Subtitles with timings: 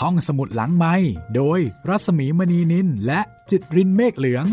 [0.00, 0.94] ห้องสมุดหลังไม้
[1.36, 3.20] โดยรัสมีมณีนินและ
[3.50, 4.46] จิตรินเมฆเหลือง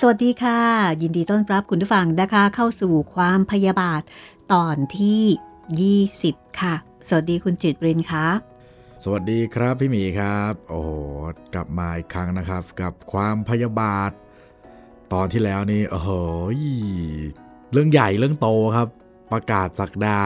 [0.00, 0.60] สวัสดีค่ะ
[1.02, 4.02] ยินดีต้อนรับคุณผู้ฟังนะคะ เข้าสู่ความพยาบาท
[4.52, 6.74] ตอนที่ 20 ค่ะ
[7.08, 8.26] สวัสดีคุณจิตรินคะ
[9.04, 10.90] สวัสดีครับพี่หมีครับ โอ้โห
[11.54, 14.10] กลับมาอีกครั้งนะครับ กับความพยาบาท
[15.12, 16.10] ตอนที่แล้วนี่โอ้โห
[17.72, 18.88] เรื่องใหญ่เรื่องโตครับ
[19.32, 20.20] ประกาศสักดา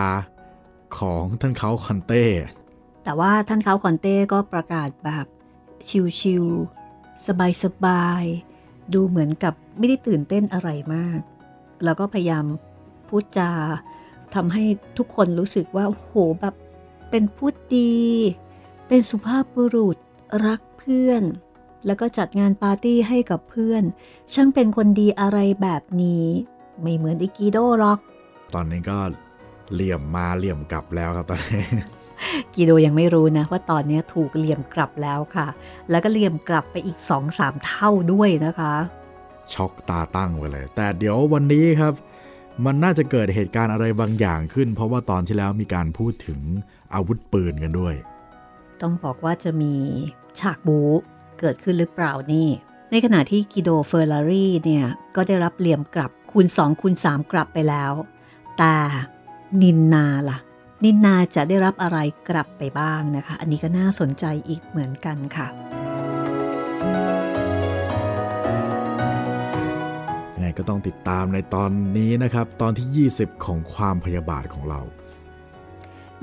[0.98, 2.24] ของท่านเขาคอนเต้
[3.04, 5.26] แต่ว่าท่านเขาคอนเต้ก็ประกาศแบบ
[6.20, 7.26] ชิวๆ
[7.64, 11.20] สบายๆ ดูเหมือนกับไม่ได้ตื่นเต้นอะไรมาก
[11.84, 12.44] แล้วก็พยายาม
[13.08, 13.50] พูดจา
[14.34, 14.64] ทำให้
[14.98, 16.54] ทุกคนรู้สึกว่าโหแบบ
[17.10, 17.94] เป็นพูดดี
[18.88, 19.96] เป็นสุภาพบุรุษ
[20.46, 21.22] รักเพื่อน
[21.86, 23.82] แล้วก็จัดงานปาร์ตี้ให้กับเพื่อน
[24.32, 26.26] ช่างเป็นคนดีอะไรแบบนี้
[26.80, 27.98] ไม่เหมือนอิกิโดหรอก
[28.54, 28.98] ตอนนี้ก็
[29.72, 31.64] เหลี่ยมมาเหลี่ยมกลับแล้วครับตอนนี้
[32.54, 35.46] กีโดยังไม่รู้นะว่าตอนนี้ถูกเหลี่ยมกลับแล้วค่ะ
[35.90, 37.20] แล้วก็เหลี่ยมกลับไปอีก2
[37.52, 38.74] มเท่าด้วยนะคะ
[39.52, 41.94] ช็อกตาตั้งไปเลย แต่เดี๋ยววันนี้ครับ
[42.64, 46.40] มันน่าจะเกิดเหตุการณ์อะไรบางอย่างขึ้น เพราะว่าตอนที่แล้วมีการพูดถึง
[46.94, 47.94] อาวุธปืนกันด้วย
[48.80, 49.74] ต้องบอกว่าจะมี
[50.40, 50.90] ฉากบู๊
[51.40, 52.48] เกิดขึ้นหรือเปล่านี่
[52.90, 57.92] ในขณะที่กิโดเฟอร์ลารีเนี่ย ก็ได้รับเหลี่ยมกลับคูณ2คูณ3กลับไปแล้ว
[58.58, 58.74] แต่
[59.62, 60.38] นินนาล่ะ
[60.84, 65.48] นินนาจะได้รับอะไรกลับไปบ้างนะคะ อันนี้ก็น่าสนใจอีกเหมือนกันค่ะ
[70.34, 74.80] ยังไงก็ต้องติดตามในตอนนี้นะครับ ตอนที่ 20 ของความพยาบาทของเรา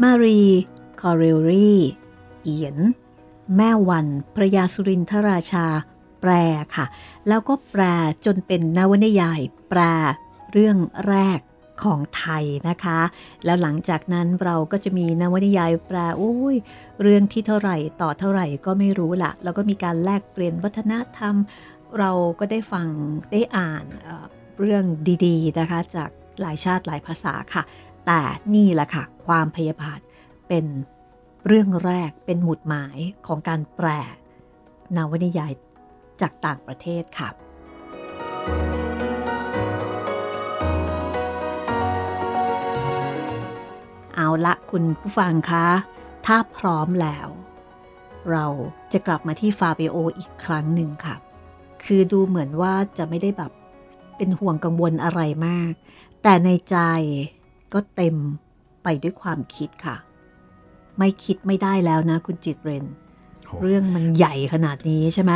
[0.02, 0.42] มารี
[1.02, 1.72] คอเรลรี
[2.44, 2.78] เอียน
[3.56, 5.66] แม่วันพระยาสุรินทราชา
[6.22, 6.32] แปล
[6.76, 6.86] ค่ะ
[7.28, 7.84] แล้วก็แปล
[8.26, 9.40] จนเป็นนวนิยาย
[9.70, 9.80] แปล
[10.52, 11.40] เรื่องแรก
[11.84, 13.00] ของไทยนะคะ
[13.46, 16.56] แล้วหลังจากนั้นเราก็จะมีนวนิยายแปลโอ้ย
[17.02, 21.36] เรื่องที่เท่าไหร่ต่อเท่าไหร่ก็ไม่รู้ละแล้วก็มีการแลกเปลี่ยนวัฒนธรรม
[22.00, 22.88] เราก็ได้ฟัง
[23.32, 24.84] ได้อ่านเเรื่อง
[25.26, 26.10] ดีๆนะคะ จาก
[26.42, 27.64] หลายชาติหลายภาษาค่ะ
[28.06, 28.22] แต่
[28.56, 30.00] นี่แหละค่ะ ความพยาบาท
[30.48, 30.66] เป็น
[31.52, 32.98] เรื่องแรกเป็นหมุดหมาย
[33.28, 33.88] ของการแปล
[34.96, 35.54] นวนิยาย
[36.22, 37.30] จากต่างประเทศค่ะ
[44.16, 45.68] เอาละคุณผู้ฟังคะ
[46.26, 47.28] ถ้าพร้อมแล้ว
[48.32, 48.46] เรา
[48.92, 51.16] จะกลับมาที่ฟาเบโออีกครั้งหนึ่งค่ะ
[51.84, 53.52] คือดูเหมือนว่าจะไม่ได้แบบ
[54.18, 55.72] เป็นห่วงกังวลอะไรมาก
[56.24, 56.78] แต่ในใจ
[57.74, 58.16] ก็เต็ม
[58.84, 59.98] ไปด้วยความคิดค่ะ
[61.00, 62.86] ไม่คิดไม่ได้แล้วนะ คุณจิตเรน
[63.62, 65.34] เรื่องมันใหญ่ขนาดนี้ใช่ไหม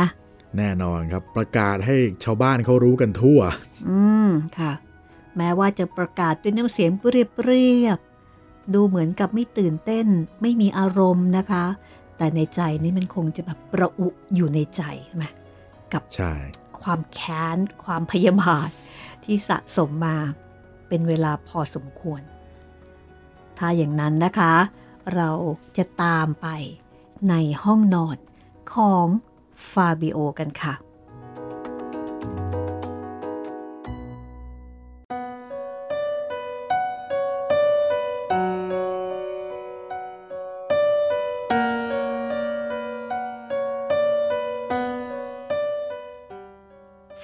[0.58, 3.40] แน่นอนครับประกาศให้ชาวบ้านเขารู้กันทั่ว
[3.88, 4.72] อืมค่ะ
[5.36, 7.04] แม้ว่าจะประกาศด้วยน้ำเสียงเป
[7.48, 10.06] รียบๆดูเหมือนกับไม่ตื่นเต้น
[10.42, 11.64] ไม่มีอารมณ์นะคะ
[12.16, 15.24] แต่ในใจนี่มันคงจะแบบประอุอยู่ในใจใช่ไหม
[15.92, 16.32] กับใช่
[16.82, 18.68] ความแค้น ความพยาบาท
[19.24, 20.16] ที่สะสมมา
[20.88, 22.20] เป็นเวลาพอสมควร
[23.58, 24.54] ถ้าอย่างนั้นนะคะ
[25.14, 25.30] เรา
[25.76, 26.46] จะตามไป
[27.28, 28.16] ในห้องนอน
[28.74, 29.06] ของ
[29.70, 30.74] ฟาบิโอกันค่ะ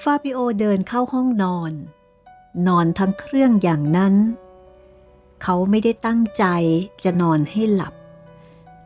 [0.03, 1.72] ฟาบิโอเดินเข้าห้องนอน
[2.69, 4.15] นอนทั้งเครื่องอย่างนั้น
[5.43, 6.44] เขาไม่ได้ตั้งใจ
[7.04, 7.94] จะนอนให้หลับ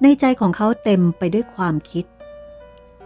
[0.03, 2.07] ในใจของเขาเต็มไปด้วยความคิด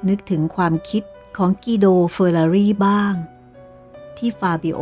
[0.08, 1.02] นึกถึงความคิด
[1.36, 3.14] ของกีโดเฟอร์รารีบ้าง
[4.16, 4.80] ที่ฟาบิโอ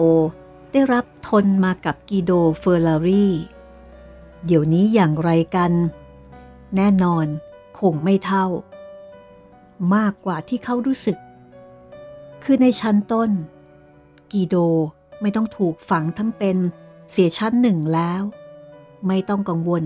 [0.72, 3.26] ได้รับทนมากับกีโดเฟอร์รารี
[4.44, 5.72] เดี๋ยวนี้อย่างไรกัน
[6.76, 7.26] แน่นอน
[7.80, 8.46] คงไม่เท่า
[9.94, 11.18] มากกว่าที่เขารู้สึก
[12.44, 13.30] คือในชั้นต้น
[14.32, 14.56] กีโด
[15.20, 16.56] ไม่ต้องถูกฝังทั้งเป็น
[17.10, 18.22] เสียชั้นหนึ่งแล้ว
[19.06, 19.84] ไม่ต้องกังวล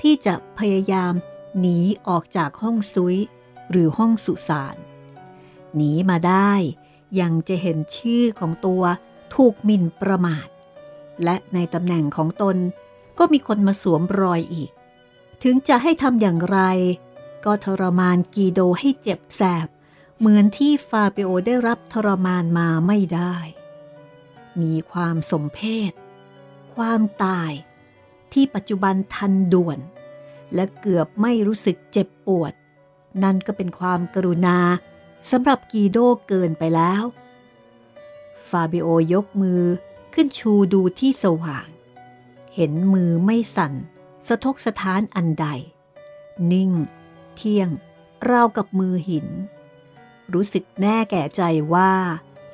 [0.00, 1.12] ที่จะพยายาม
[1.60, 1.78] หนี
[2.08, 3.16] ออกจากห้องซุย
[3.70, 4.76] หรือห้องสุสาน
[5.76, 6.52] หนีมาได้
[7.20, 8.82] ยังจะเห็นชื่อของตัว
[9.34, 10.48] ถูกมินประมาท
[11.24, 12.56] และในตำแหน่งของตน
[13.18, 14.70] ก็มีคนมาสวมรอยอีก
[15.42, 16.60] ถึงจะให้ทำอย่างไร
[17.44, 19.66] ก็ทรมานกีโดให้เจ็บแสบ
[20.18, 23.36] เหมือนที่ฟาเปโอได้รับทรมานมาไม่ได้
[24.62, 25.60] มีความสมเพ
[25.90, 25.92] ศ
[26.74, 27.52] ความตาย
[28.40, 29.78] ที่ปัจจุบันทันด่วน
[30.54, 32.52] และเกือบไม่รู้สึกเจ็บปวด
[33.22, 34.58] นั่นก็เป็นความกรุณา
[35.30, 35.98] สำหรับกีโด
[36.28, 37.02] เกินไปแล้ว
[38.48, 39.62] ฟาบิโอยกมือ
[40.14, 41.68] ขึ้นชูดูที่สว่าง
[42.54, 43.72] เห็นมือไม่สั่น
[44.28, 45.46] สะทกสะท้านอันใด
[46.52, 46.70] นิ่ง
[47.36, 47.68] เที่ยง
[48.30, 49.26] ราวกับมือหิน
[50.32, 51.42] รู้สึกแน่แก่ใจ
[51.74, 51.92] ว่า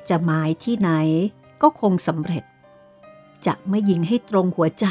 [0.09, 0.89] จะหมายที่ไหน
[1.61, 2.43] ก็คงสำเร็จ
[3.45, 4.87] จะไม่ยิงให้ตรงหัวใจ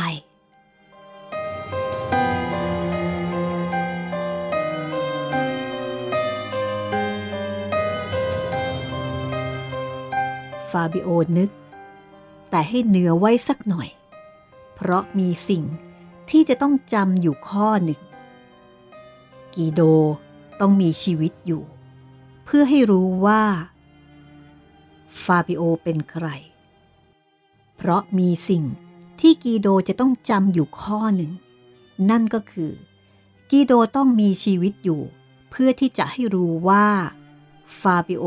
[10.75, 11.50] ฟาบิโอนึก
[12.50, 13.88] แต่ให้เหนือไว้สักหน่อย
[14.75, 15.65] เพราะมีสิ่ง
[16.31, 18.00] ที่จะต้องจำอยู่ข้อหนึ่ง
[19.55, 19.81] กีโด
[20.61, 21.62] ต้องมีชีวิตอยู่
[22.44, 23.43] เพื่อให้รู้ว่า
[25.23, 26.26] ฟาบิโอเป็นใคร
[27.76, 28.65] เพราะมีสิ่ง
[29.21, 31.32] ที่กีโดจะต้องจำอยู่ข้อหนึ่ง
[32.11, 32.73] นั่นก็คือ
[33.50, 35.03] กีโดต้องมีชีวิตอยู่
[35.50, 36.87] เพื่อที่จะให้รู้ว่า
[37.81, 38.25] ฟาบิโอ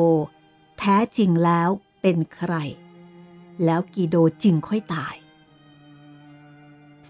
[0.80, 1.70] แท้จริงแล้ว
[2.08, 2.56] เป็นใคร
[3.66, 5.16] แล้วกีโดจึงค่อยตาย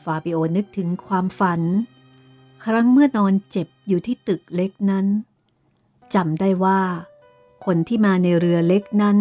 [0.02, 1.62] ฟาบิโอนึกถึงความฝัน
[2.66, 5.06] ครั้งเมื่อนอนเจ็บอยู่ที่ตึกเล็กนั้น
[6.16, 6.82] จำได้ว่า
[7.66, 9.18] คนที่มาในเรือเล็กนั้น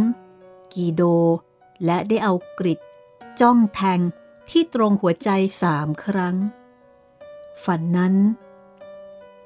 [0.75, 1.03] กีโด
[1.85, 2.81] และได้เอากริด
[3.41, 4.01] จ้องแทง
[4.51, 5.31] ที่ตรงหัวใจ
[5.63, 6.37] สามครั้ง
[7.65, 8.15] ฝันนั้น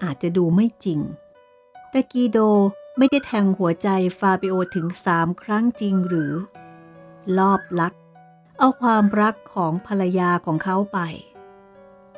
[0.03, 1.01] อาจจะดูไม่จริง
[1.91, 2.39] แต่กีโด
[3.03, 3.89] ไม่ได้แทงหัวใจ
[4.19, 6.35] ฟาบิโอถึงสามครั้งจริงหรือ
[7.39, 7.95] ลอบลัก
[8.59, 10.99] เอาความรักของภรรยาของเขาไป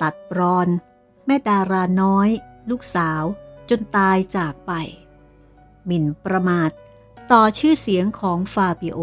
[0.01, 0.69] ตัดรอน
[1.27, 2.29] แม่ดาราน้อย
[2.71, 3.23] ลูกสาว
[3.71, 4.73] จนตายจากไป
[5.87, 6.71] หมิ่นประมาท
[7.33, 8.99] ต่อชื่อเสียงของฟาบิโอ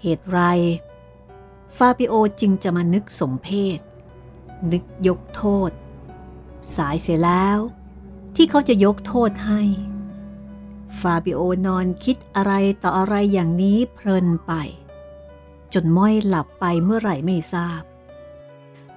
[0.00, 0.38] เหตุไร
[1.76, 3.80] ฟาบิโอจึงจะมานึกสมเพศ
[4.72, 5.70] นึกยกโทษ
[6.76, 7.58] สายเสียแล้ว
[8.36, 9.62] ที่เขาจะยกโทษให้
[11.00, 12.52] ฟาบิโอนอนคิดอะไร
[12.82, 14.52] ต่ออะไรอย่างนี้เพลินไป
[15.72, 17.82] จนม้อยหลับไปเมื่อไหร่ไม่ทราบ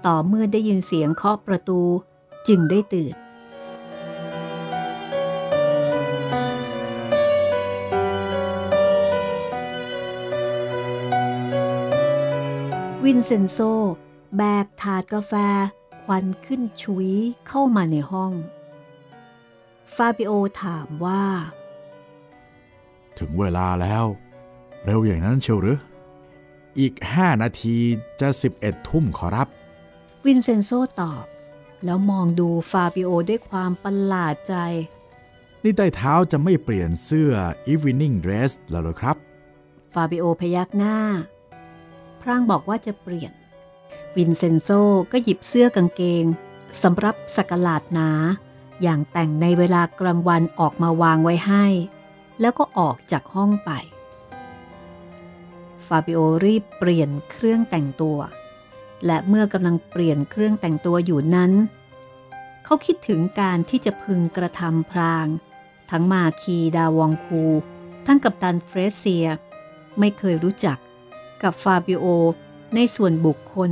[0.05, 1.81] ต่อเมื่อได้ยินเสียงเคาะประตู
[2.47, 3.15] จึงได้ตื่น
[13.03, 13.57] วินเซนโซ
[14.37, 15.33] แบกถาดกาแฟ
[16.03, 17.09] ควันขึ้นฉุย
[17.47, 18.33] เข้ามาในห้อง
[19.95, 20.31] ฟาบิโอ
[20.63, 21.23] ถามว่า
[23.19, 24.05] ถึงเวลาแล้ว
[24.83, 25.79] เร็วอย่างนั้นเชียวหรือ
[26.79, 27.77] อีกห้านาที
[28.21, 29.47] จะ11ทุ่มขอรับ
[30.25, 30.71] วินเซนโซ
[31.01, 31.25] ตอบ
[31.85, 34.55] แล้วมองดูฟาบิโอด้วยความประหลาดใจ
[35.63, 37.31] นี่ใต้เท้าจะไม่เปลี่ยนเสื้อ
[37.71, 39.15] evening dress แล้วเหรอครับ
[39.93, 40.97] ฟาบิโอพยักหน้า
[42.21, 43.31] พลางบอกว่าจะเปลี่ยน
[44.15, 44.69] วินเซนโซ
[45.11, 46.23] ก็หยิบเสื้อกางเกง
[46.83, 48.09] สำหรับสักหลาดหนา
[48.81, 51.65] อย่างแต่งในเวลากลางวันออกมาวางไว้ให้
[52.41, 53.71] แล้วก็ออกจากห้องไป
[55.87, 58.17] ฟาบิโอรีบเปลี่ยนเครื่องแต่งตัว
[59.05, 61.51] และเมื่อกำลังเปลี่ยนเครื่องแต่งตัวอยู่นั้น
[62.63, 65.27] เขาคิดถึงการที่จะพึงกระทำพลาง
[65.91, 67.43] ทั้งมาคีดาวองคู
[68.05, 69.27] ทั้งกัปตันเฟรเซีย
[69.99, 70.77] ไม่เคยรู้จัก
[71.43, 72.05] กับฟาบิโอ
[72.75, 73.71] ในส่วนบุคคล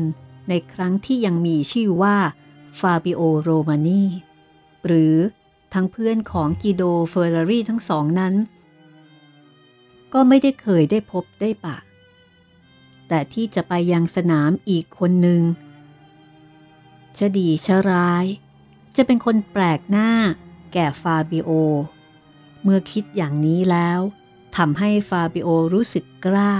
[0.50, 2.18] ในครั้งที่ยังมีชื่อว่า
[2.80, 4.04] ฟาบิโอโรมานี
[4.86, 5.16] หรือ
[5.74, 8.34] ทั้งเพื่อนของกิโดเฟอร์รารี่ทั้งสองนั้น
[10.18, 11.78] ก็ไม่ได้เคยได้พบได้ปะ
[13.08, 15.42] แต่ที่จะไปยังสนามอีกคนหนึ่ง
[17.18, 18.26] ชะดีชะร้าย
[18.96, 20.10] จะเป็นคนแปลกหน้า
[20.74, 21.50] แก่ฟาบิโอ
[22.64, 24.00] เมื่อคิดอย่างนี้แล้ว
[24.58, 26.54] ทำให้ฟาบิโอรู้สึกกล้า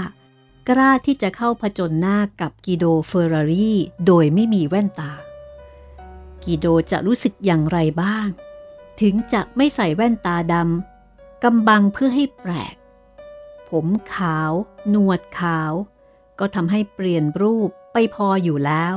[0.68, 5.12] กล้าที่จะเข้าผจญหน้ากับกิโดเฟอร์รารี่โดยไม่มีแว่นตา
[6.44, 8.28] กิโดจะรู้สึกอย่างไรบ้าง
[9.00, 12.76] ถึงจะไม่ใส่แว่นตาดำกำบังเพื่อให้แปลก
[13.70, 14.52] ผมขาว
[14.90, 15.72] หนวดขาว
[16.38, 18.94] ก็ทำให้เปลี่ยนรูปไปพออยู่แล้ว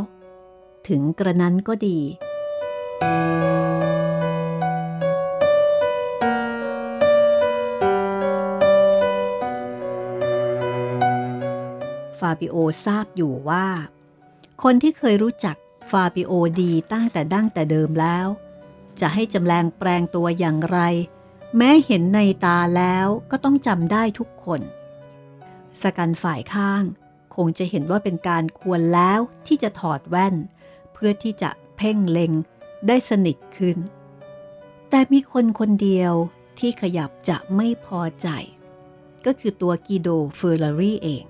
[0.87, 1.99] ถึงกระนั้นก็ดี
[12.19, 13.67] ฟาบิโอทราบอยู่ว่า
[14.63, 15.55] คนที่เคยรู้จัก
[15.91, 18.27] ฟาบิโอดีตั้งแต่ดั้งแต่เดิมแล้ว
[19.01, 20.79] จะให้จำแรงแปลงตัวอย่างไร
[21.57, 24.61] แม้เห็นในตาแล้วก็ต้องจำได้ทุกคน
[25.81, 26.83] สกันฝ่ายข้าง
[27.35, 30.35] คงจะเห็นว่าเป็นการควรแล้วที่จะถอดแว่น
[30.93, 32.31] เพื่อที่จะเพ่งเล็ง
[32.87, 33.77] ได้สนิทขึ้น
[34.89, 36.13] แต่มีคนคนเดียว
[36.59, 38.27] ที่ขยับจะไม่พอใจ
[39.25, 41.25] ก็คือตัวกิโดเฟอร์รารี่เอง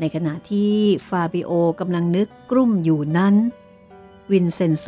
[0.00, 0.74] ในขณะที่
[1.08, 3.34] ฟาบิโอกำลังนึกกลุ้มอยู่นั้น
[4.30, 4.86] วินเซนโซ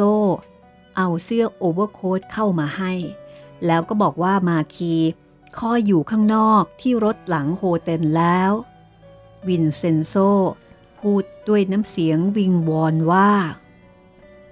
[0.96, 2.92] เอาเสื้อโอเวอร์โค้ทเข้ามาให้
[3.66, 4.94] แล้วก็บอกว่ามาคี
[5.58, 8.52] คอยอยู่ข้างนอกที่รถหลัง hotel แล้ว
[9.48, 10.14] วินเซนโซ
[10.98, 13.30] พูดด้วยน้ำเสียงวิงวอนว่า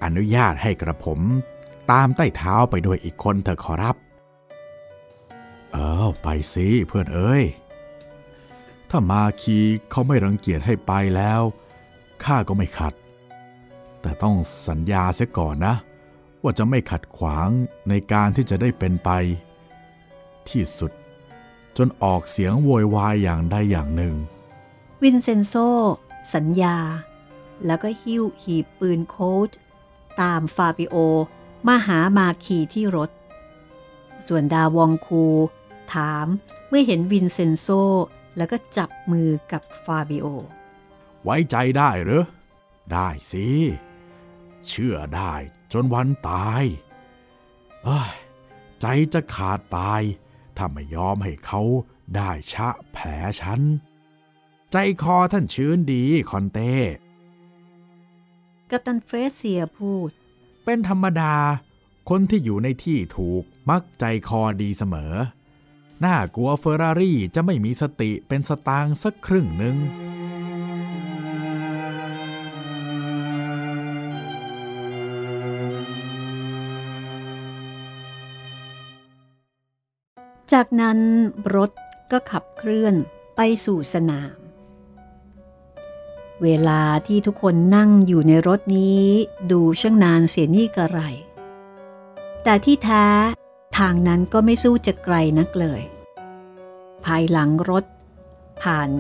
[0.05, 1.21] อนุญาตให้กระผม
[1.91, 3.97] ตามใต้เท้าไปด้วยอีกคนเถอะขอรับ
[5.73, 7.45] เออไปสิเพื่อนเอ้ย
[8.91, 9.59] ถ้ามาคี
[9.91, 11.41] เขาไม่รังเกียจให้ไปแล้ว
[12.25, 12.95] ข้าก็ไม่ขัด
[14.01, 14.37] แต่ต้อง
[14.69, 15.75] สัญญาเสียก่อนนะ
[16.43, 17.49] ว่าจะไม่ขัดขวาง
[17.89, 19.11] ในการที่จะได้เป็นไป
[20.49, 20.93] ที่สุด
[21.77, 24.15] จนออกเสียงโวยวายอย่างใดอย่างหนึ่ง
[25.03, 25.55] วินเซนโซ
[26.35, 26.79] สัญญา
[27.67, 29.49] แล้วก็หิ้วหีบปืนโค้ด
[30.21, 30.97] ตามฟาบิโอ
[31.67, 33.11] มาหามาคีที่รถ
[34.29, 35.25] ส่วนดาวองคู
[35.95, 36.27] ถาม
[36.69, 37.69] เมื่อเห็นวินเซนโซ
[38.37, 40.27] แล้วก็จับมือกับฟาบิโอ
[41.25, 42.25] ไว้ใจได้หรือ
[42.93, 43.47] ได้สิ
[44.67, 45.35] เชื่อได้
[45.73, 46.65] จนวันตาย
[47.85, 48.13] เอ้ย
[48.81, 50.03] ใจจะขาดตาย
[50.57, 51.63] ถ้าไม่ยอมให้เขา
[52.15, 53.07] ได้ชะแผล
[53.41, 53.61] ฉัน
[54.73, 56.75] ใจคอท่านชื้นดีคอนเต้
[58.71, 60.11] กัปตันเฟรเซียพูด
[60.65, 61.35] เป็นธรรมดา
[62.09, 65.15] คนที่อยู่ในที่ถูกมักใจคอดีเสมอ
[66.05, 69.77] น่ากลัวเฟอร์รารี่จะไม่มีสติเป็นสตางค์สักครึ่งหนึ่ง
[80.55, 80.99] จากนั้น
[81.57, 81.71] รถ
[82.13, 82.95] ก็ขับเคลื่อน
[83.37, 84.37] ไปสู่สนาม
[86.43, 89.05] เวลาที่ทุกคนนั่งอยู่ในรถนี้
[89.51, 91.01] ดูช่างนานเสียนี่กระไร
[92.43, 93.07] แต่ที่แท้
[93.79, 95.83] ทางนั้นก็ไม่สู้จะไกลนักเลย
[97.05, 97.85] ภายหลังรถ
[98.63, 98.91] ผ่าน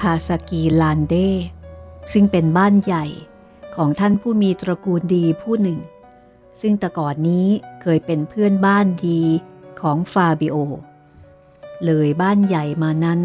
[0.00, 1.14] คาซากีลานเด
[2.12, 3.04] ซึ่งเป็นบ้านใหญ่
[3.76, 5.78] ของท่านผู้มีตระกูลดีผู้หนึ่ง
[6.60, 7.46] ซึ่งแต่ก่อนนี้
[7.82, 9.22] เคยเป็นเพื่อนบ้านดี
[9.88, 10.56] ของฟาบิโอ
[11.84, 13.20] เลยบ้านใหญ่มานั้น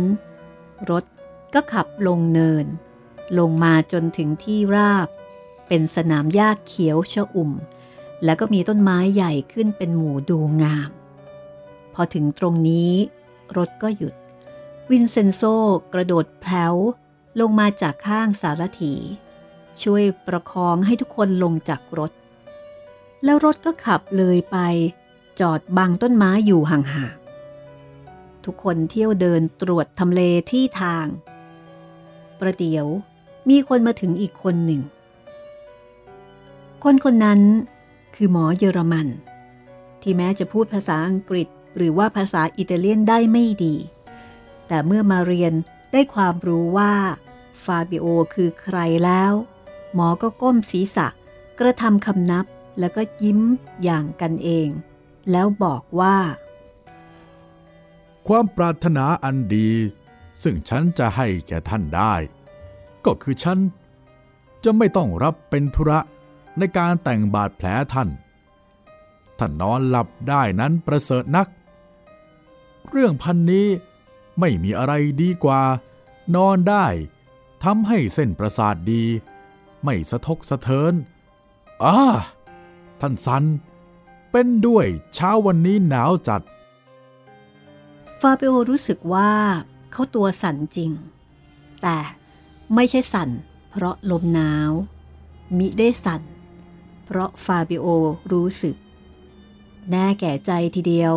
[0.89, 1.05] รถ
[1.53, 2.65] ก็ขับลงเนิน
[3.39, 5.07] ลงมาจนถึงที่ราบ
[5.67, 7.51] เป็นสนามหญ้าเขียวชอุ่ม
[8.23, 10.89] แล้วก็มีต้นไม้ใหญ่ขึ้นเป็นหมู่ดูงาม
[11.93, 12.93] พอถึงตรงนี้
[13.57, 14.13] รถก็หยุด
[14.89, 15.41] วินเซนโซ
[15.93, 16.75] กระโดดแผลว
[17.39, 18.93] ลงมาจากข้างสารถี
[19.81, 22.11] ช่วยประคองให้ทุกคนลงจากรถ
[23.23, 24.57] แล้วรถก็ขับเลยไป
[25.39, 31.05] จอดบังต้นไม้อยู่ห่างๆ ทุกคนเที่ยวเดินตรวจทำเลที่ทาง
[32.39, 32.85] ประเดี๋ยว
[33.49, 34.81] มีคนมาถึงอีกคนหนึ่ง
[36.83, 37.41] คนคนนั้น
[38.15, 39.07] คือหมอเยอรมัน
[40.01, 43.75] ที่แม้จะพูดภาษาอังกฤษหรือว่าภาษาอิตาเลียนได้ไม่ดี
[44.67, 45.53] แต่เมื่อมาเรียน
[45.91, 46.93] ได้ความรู้ว่า
[47.63, 49.33] ฟาบิโอคือใครแล้ว
[49.93, 51.07] หมอก็ก้มศีรษะ
[51.59, 52.45] กระทำคำนับ
[52.79, 53.39] แล้วก็ยิ้ม
[53.83, 54.69] อย่างกันเอง
[55.31, 56.17] แล้วบอกว่า
[58.27, 59.71] ความปรารถนาอันดี
[60.43, 62.13] ซึ่งฉันจะให้แก่ท่านได้
[63.05, 63.57] ก็คือฉัน
[64.63, 65.99] จะไม่ต้องรับเป็นธุระ
[66.57, 68.09] ในการแต่งบาดแผลท่าน
[69.39, 71.47] ท่านนอนหลับได้นั้นประเสริฐนัก
[72.89, 73.67] เรื่องพันนี้
[74.39, 75.61] ไม่มีอะไรดีกว่า
[76.35, 76.85] นอนได้
[77.63, 79.03] ทำให้เส้นประสาทดี
[79.83, 80.93] ไม่สะทกสะเทิน
[81.83, 81.97] อ่า
[83.01, 83.43] ท่านสัน
[84.31, 86.41] เป็นด้วยเช้าวันนี้หนาวจัด
[88.19, 89.31] ฟาเบโอรู้สึกว่า
[89.91, 90.91] เขาตัวสั่นจริง
[91.81, 91.97] แต่
[92.75, 93.29] ไม่ใช่สั่น
[93.69, 94.71] เพราะลมหนาว
[95.57, 96.21] มิได้สั่น
[97.05, 97.85] เพราะฟาบิโอ
[98.31, 98.75] รู้สึก
[99.89, 101.13] แน่แก่ใจทีเดียว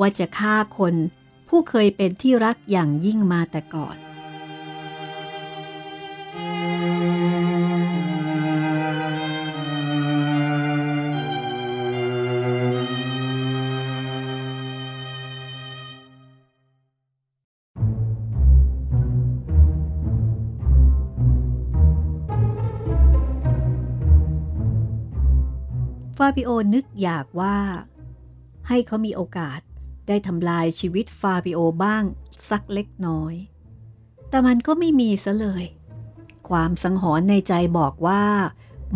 [0.00, 0.94] ว่าจะฆ่าคน
[1.48, 3.96] ผู้เคยเป็นที่รักอย่างยิ่งมาแต่ก่อน
[26.26, 27.56] ฟาบิโอนึกอยากว่า
[28.68, 29.60] ให้เขามีโอกาส
[30.08, 32.04] ได้ทำลายชีวิตฟาบิโอบ้าง
[32.50, 33.34] สักเล็กน้อย
[34.28, 35.64] แต่มันก็ไม่มีซะเลย
[36.48, 38.22] ความสังหรณ์ในใจบอกว่า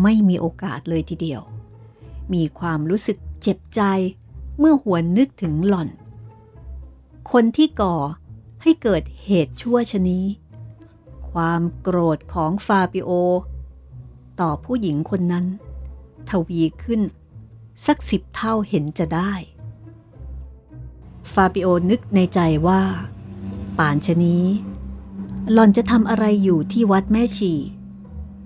[0.02, 1.42] ไม่มีโอกาสเลยทีเดียว
[2.32, 3.82] มีความรู้สึกเจ็บใจ
[4.58, 5.88] เมื่อหวนนึกถึงหล่อน
[7.32, 7.96] คนที่ก่อ
[8.62, 10.24] ให้เกิดเหตุชั่วชนี้
[11.30, 13.10] ความโกรธของฟาบิโอ
[14.40, 15.46] ต่อผู้หญิงคนนั้น
[16.30, 17.00] ทวีขึ้น
[17.86, 19.32] สักสิบเท่าเห็นจะได้
[21.32, 22.82] ฟาบิโอนึกในใจว่า
[23.78, 24.44] ป่านชนี้
[25.52, 27.52] หล่อนจะทำอะไรอยู่ที่วัดแม่ชี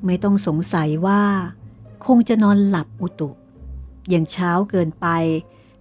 [0.05, 1.23] ไม่ต้องสงสัยว่า
[2.07, 3.31] คงจะนอนหลับอุตุ
[4.09, 5.07] อย่างเช้าเกินไป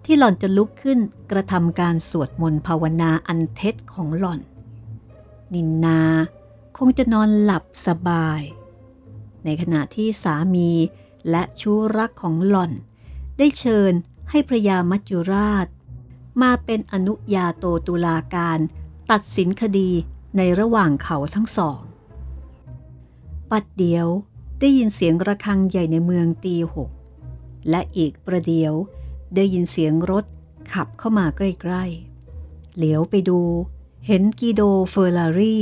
[0.06, 1.00] ที่หล่อนจะลุกขึ้น
[1.32, 4.40] กระทำการสวดมนต์ภาวนาอันเท็จของหล่อน
[5.54, 6.02] นินนา
[6.78, 8.42] คงจะนอนหลับสบาย
[9.44, 10.70] ในขณะที่สามี
[11.30, 12.72] และชู้รักของหล่อน
[13.44, 13.94] ได้เชิญ
[14.30, 15.68] ให้พระยามัจจุราช
[16.42, 18.60] มาเป็นอนุญาโตตุลาการ
[19.12, 19.92] ตัดสินคดี
[20.38, 21.82] ในระหว่างเขาทั้งสอง
[23.52, 24.08] ปัดเดียว
[24.60, 26.90] ได้ยินเสียงระฆังใหญ่ในเมืองตีหก
[27.70, 28.74] และอีกประเดียว
[29.36, 30.26] ได้ยินเสียงรถ
[30.74, 33.42] ขับเข้ามาใกล้ๆ เหลียวไปดู
[34.08, 35.56] เห็นกีโดเฟอร์รารี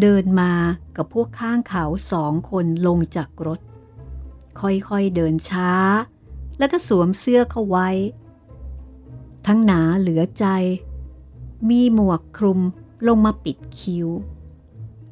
[0.00, 0.52] เดินมา
[0.96, 3.60] กับพวกข้างเขาสองคนลงจากรถ
[4.60, 5.70] ค่อยๆเดินช้า
[6.58, 7.88] แล้วก็สวมเสื้อเข้าไว้
[9.46, 10.46] ทั้งหนาเหลือใจ
[11.68, 12.60] มีหมวกคลุม
[13.06, 14.08] ลงมาปิดคิ้ว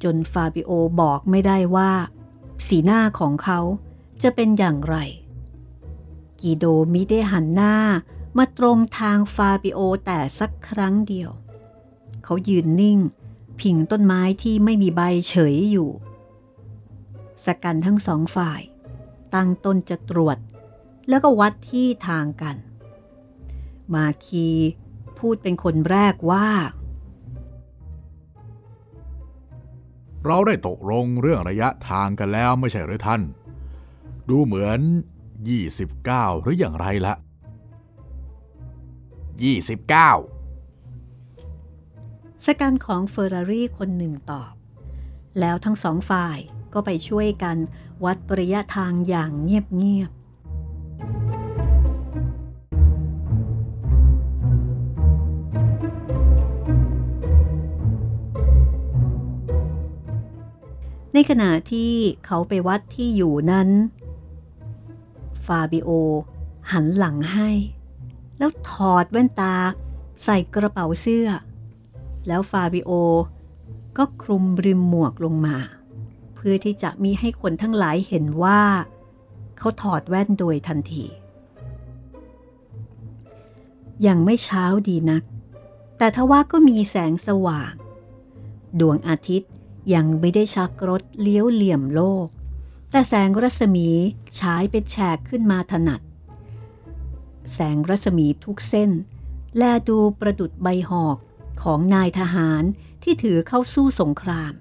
[0.03, 1.93] จนฟาบิโอบอกไม่ได้ว่า
[2.67, 3.61] สีหน้าของเขา
[4.23, 4.97] จะเป็นอย่างไร
[6.41, 7.77] กีโดมิได้หันหน้า
[8.39, 11.31] มาตรงทางฟาบิโอแต่สักครั้งเดียว
[12.25, 12.99] เขายืนนิ่ง
[13.61, 15.91] พิงต้นไม้ที่ไม่มีใบเฉยอยู่
[17.45, 18.61] สกันทั้งสองฝ่าย
[19.35, 20.39] ตั้งต้นจะตรวจ
[21.09, 22.57] แล้วก็วัดที่ทางกัน
[23.95, 24.47] มาคี
[25.19, 26.49] พูดเป็นคนแรกว่า
[30.27, 33.23] เราได้ตกลงเรื่องระยะทางกันแล้วไม่ใช่หรือท่าน
[34.29, 34.81] ดูเหมือน
[35.61, 37.23] 29 หรืออย่างไรละ29
[42.45, 44.53] สกันของเฟอร์รารี่คนหนึ่งตอบ
[45.41, 46.39] แล้วทั้งสองฝ่าย
[46.73, 47.57] ก็ไปช่วยกัน
[48.05, 50.16] วัดระยะทางอย่างเงียบๆ
[61.19, 61.93] ในขณะที่
[62.27, 63.69] เขาไปวัดที่อยู่นั้น
[65.45, 65.91] ฟาบิโอ
[66.73, 67.51] หันหลังให้
[68.39, 69.57] แล้วถอดแว่นตา
[70.25, 71.29] ใส่กระเป๋าเสื้อ
[72.27, 72.91] แล้วฟาบิโอ
[73.97, 75.57] ก็คลุมริมหมวกลงมา
[76.35, 78.61] เพื่อที่จะมีให้คนทั้งหลายเห็นว่า
[79.59, 81.05] เขาถอดแว่นโดยทันที
[84.07, 85.23] ยังไม่เช้าดีนัก
[85.99, 87.73] แต่ทว่าก็มีแสงสว่าง
[88.81, 89.51] ดวงอาทิตย์
[89.95, 92.29] ยังไม่ได้ชักรถเลี้ยวเหลี่ยมโลก
[92.91, 93.89] แต่แสงรัศมี
[94.41, 96.01] ฉายเป็นแฉกขึ้นมาถนัด
[97.55, 98.91] แสงรัศมีทุกเส้น
[99.57, 101.19] แลดูประดุดใบหอก
[101.63, 102.63] ของนายทหาร
[103.03, 104.53] ที่ถือเข้าสู้สงคราม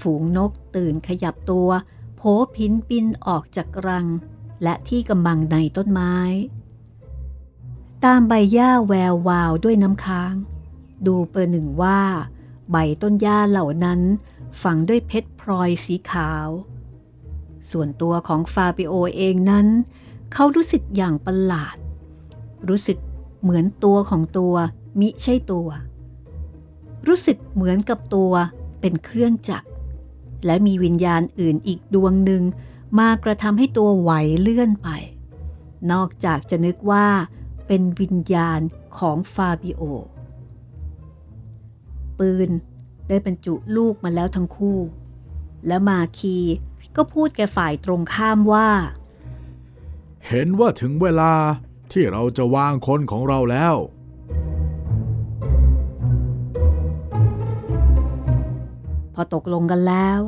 [0.00, 1.68] ฝูงนกตื่นขยับตัว
[2.20, 4.06] โผพินบินออกจากรัง
[4.62, 6.14] และที่กำบังในต้นไม้
[8.04, 10.34] ตามใบหญ้าแวววาวด้วยน้ำค้าง
[11.06, 12.00] ดูประหนึ่งว่า
[12.70, 14.00] ใบต้นหญ้าเหล่านั้น
[14.62, 16.48] ฝังด้วยเพชรพลอยสีขาว
[17.70, 19.66] ส่วนตัวของฟาบิโอเองนั้น
[20.32, 21.76] เขารู้สึกอย่างประหลาด
[22.68, 22.98] รู้สึก
[23.42, 24.54] เหมือนตัวของตัว
[25.00, 25.68] มิใช่ตัว
[27.06, 28.32] รู้สึกเหมือนกับตัว
[28.80, 29.68] เป็นเครื่องจักร
[30.46, 32.42] และมีวิญญาณอื่นอีกดวงหนึ่ง
[32.98, 34.88] มากระทำให้ตัวไหวเลื่อนไป
[35.92, 37.06] นอกจากจะนึกว่า
[37.66, 38.60] เป็นวิญญาณ
[38.98, 39.82] ของฟาบิโอ
[42.18, 42.50] ปืน
[43.08, 44.78] ได้บรรจุลูกมาแล้วทั้งคู่
[45.66, 46.38] และมาคี
[46.96, 48.68] ก็พูดแก่ฝ่ายตรงข้ามว่า
[50.26, 51.32] เห็นว่าถึงเวลา
[51.92, 53.74] ที่เราจะวางคนของเราแล้ว
[59.18, 60.20] อตกลงกันแล้ว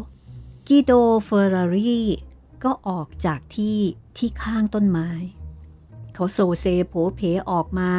[0.67, 0.93] กิโด
[1.25, 2.09] เฟอร์รารี่
[2.65, 3.79] ก็ออกจากที่
[4.17, 5.09] ที่ข้างต้นไม้
[6.15, 7.93] เขาโซเซโผเพออกมา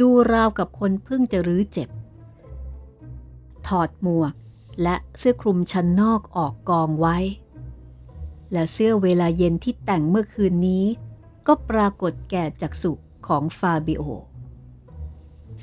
[0.00, 1.88] ดูราวกับคนเพิ่งจะรื้อเจ็บ
[3.66, 4.34] ถอดหมวก
[4.82, 7.18] และเสื้อคลุมชั้นนอกออกกองไว้
[8.52, 10.84] และเสื้อเวลาเย็นที่แต่งเมื่อคืนนี้
[11.46, 12.92] ก็ปรากฏแก่จักษุ
[13.26, 14.02] ของฟาบิโอ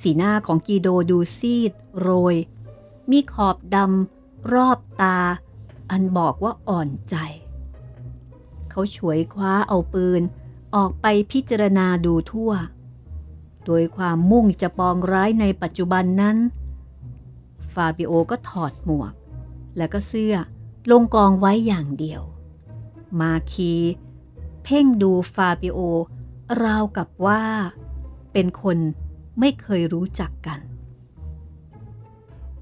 [0.02, 2.36] สีหน้าของกีโดดูซีด โรย
[3.10, 4.21] มีขอบดำ
[4.54, 5.20] รอบตา
[5.92, 7.16] อันบอกว่าอ่อนใจ
[8.70, 10.22] เขาฉวยคว้าเอาปืน
[10.76, 12.52] ออกไปพิจารณาดูทั่ว
[13.66, 16.38] โดยความมุ่งจะปองร้ายในปัจจุบันนั้น
[17.74, 19.14] ฟาบิโอก็ถอดหมวก
[19.78, 20.36] และก็เสื้อ
[20.92, 22.22] ลงกองไว้อย่างเดียว
[23.20, 23.74] มาคี
[24.64, 25.80] เพ่งดูฟาบิโอ
[26.64, 27.44] ราวกับว่า
[28.34, 28.78] เป็นคน
[29.40, 30.60] ไม่เคยรู้จักกัน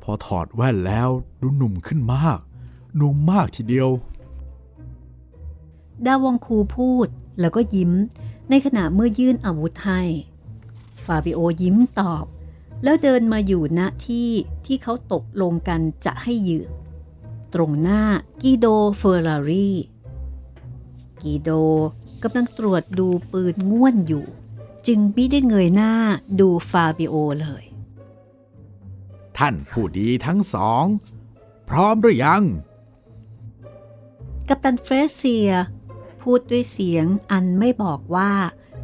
[0.10, 1.10] อถอดแว่นแล้ว
[1.42, 2.40] ดูหนุ่มขึ้นมาก
[2.96, 3.90] หนุ่มมากทีเดียว
[6.06, 7.08] ดาวองคูพูด
[7.40, 7.92] แล้วก็ยิ้ม
[8.50, 10.02] ในขณะเมื่อยื่นอาวุธให้
[11.04, 12.26] ฟาบิโอยิ้มตอบ
[12.84, 14.30] แล้วเดินมาอยู่ณที่
[14.66, 16.70] ที่เขาตกลงกันจะให้ยืน
[17.54, 18.02] ตรงหน้า
[18.42, 18.66] กิโด
[18.98, 19.72] เฟอร์รารี
[21.22, 21.50] กิโด
[22.24, 24.26] กำลังตรวจดูปืนง่วนอยู่
[24.88, 25.94] จึงไม่ได้เงยหน้า
[26.40, 27.64] ดูฟาบิโอเลย
[29.40, 30.86] ท่านผู้ดีทั้งสอง
[31.70, 32.44] พร้อมหรือยัง
[34.48, 35.52] กัปตันเฟรเซีย
[36.22, 38.32] พูดด้วยเสียงอันไม่บอกว่า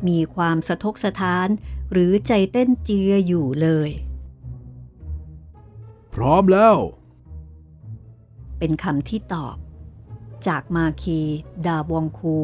[0.08, 1.48] มีความสะทกสะท้าน
[1.91, 3.89] หรือใจเต้นเจืออยู่เลย
[6.13, 6.78] พร้อมแล้ว
[8.60, 9.58] เป็นคำที่ตอบ
[10.48, 11.20] จากมาคี
[11.65, 12.38] ดาวองคู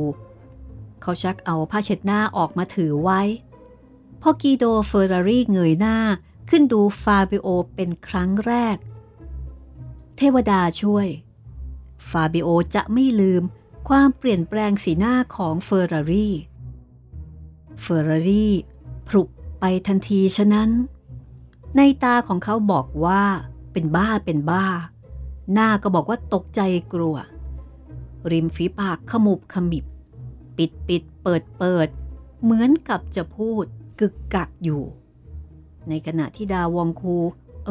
[1.02, 3.22] เขาชักเอาผ้าเช็ดหน้าออกมาถือไว้
[4.22, 5.98] พอกีโดเฟอร์รารี่เงยหน้า
[6.54, 8.78] ขึ้นดูฟาบิโอเป็นครั้งแรก
[10.18, 11.08] เทวดาช่วย
[12.10, 13.44] ฟาบิโอจะไม่ลืม
[13.90, 16.36] ความเปลี่ยนแปลงสีหน้าของเฟอร์รารี่
[17.82, 18.54] เฟอร์รารี่
[19.08, 19.28] พรุบ
[19.60, 20.70] ไปทันทีฉะนั้น
[21.78, 23.24] ในตาของเขาบอกว่า
[23.72, 24.66] เป็นบ้าเป็นบ้า
[25.54, 26.62] หน้าก็บอกว่าตกใจ
[26.94, 27.16] กลัว
[28.32, 29.86] ริมฝีปากขมุบขมิบ
[30.58, 31.88] ปิดปิดเปิดเปิด
[32.44, 33.66] เหมือนกับจะพูด
[34.00, 34.84] กึกกักอยู่
[35.90, 37.18] ในขณะที่ดาวองคู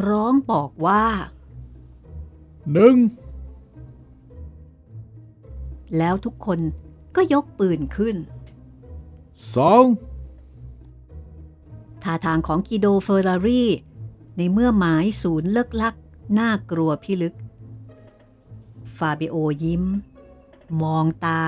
[0.08, 1.04] ร้องบอกว่า
[2.72, 2.96] หนึ่ง
[5.98, 6.60] แล้วทุกคน
[7.16, 8.16] ก็ยกปืนขึ้น
[9.54, 9.84] สอง
[12.02, 13.70] ท่าทางของกิโดเฟอร์รารี่
[14.36, 15.94] ในเมื่อหมายศูนย์เลิกลัก
[16.38, 17.34] น่ากลัวพิลึก
[18.96, 19.84] ฟาบิโอยิ้ม
[20.82, 21.42] มองตา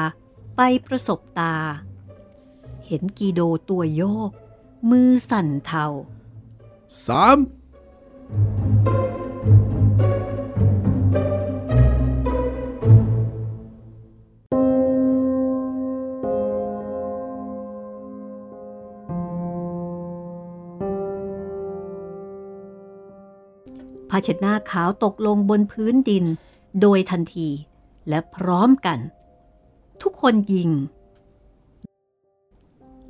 [0.57, 1.55] ไปประสบตา
[2.87, 4.31] เห็นกีโดตัวโยก
[4.90, 5.87] มือสั่นเทา
[7.07, 26.24] สามผ้าเช็ดหน้าขาวตกลงบนพื้นดิน
[26.81, 27.48] โดยทันที
[28.09, 28.98] และพร้อมกัน
[30.02, 30.70] ทุกคนยิง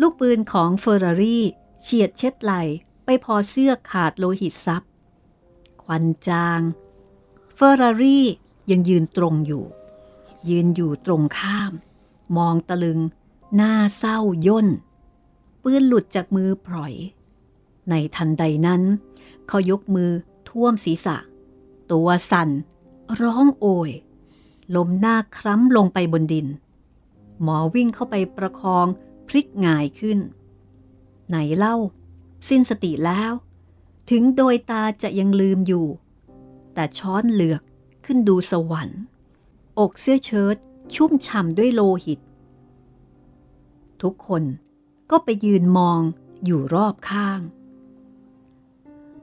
[0.01, 1.45] ลูกปืนของเฟอร์รารี่
[1.83, 2.53] เฉียดเช็ดไหล
[3.05, 4.83] ไปพอเสื้อขาดโลหิตซับ
[5.83, 6.61] ควันจาง
[7.55, 8.27] เฟอร์รารี่
[8.71, 9.65] ยังยืนตรงอยู่
[10.49, 11.73] ยืนอยู่ตรงข้าม
[12.37, 13.01] มองตะลึง
[13.57, 14.69] หน้าเศร้าย่น
[15.63, 16.95] ปืนหลุดจากมือพลอย
[17.89, 18.83] ในทันใดนั้น
[19.49, 20.11] เขายกมือ
[20.49, 21.17] ท่วมศีรษะ
[21.93, 22.49] ตัวสั่น
[23.21, 23.91] ร้องโอย
[24.75, 26.47] ลมหน้าคล้ำลงไปบนดิน
[27.43, 28.87] หมอวิ่งเข้าไปประคอง
[29.29, 30.19] พลิกหงายขึ้น
[31.29, 31.77] ไหนเล่า
[32.49, 33.33] สิ้นสติแล้ว
[34.11, 35.87] ถึงโดยตาจะยังลืมอยู่
[36.75, 37.63] แต่ช้อนเหลือก
[38.05, 39.01] ขึ้นดูสวรรค์
[39.79, 40.57] อกเสื้อเชิ้ต
[40.95, 42.21] ชุ่มฉ่ำด้วยโลหิต
[44.03, 44.43] ทุกคน
[45.11, 46.01] ก็ไปยืนมอง
[46.45, 47.41] อยู่รอบข้าง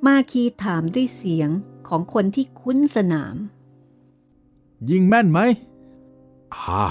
[0.06, 1.50] มาคีถามด้วยเสียง
[1.88, 3.36] ของคนที่คุ้นสนาม
[4.90, 5.40] ยิงแม่นไหม
[6.56, 6.84] อ่า